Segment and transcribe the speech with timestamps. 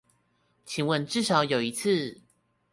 [0.65, 2.21] 請問至少有一次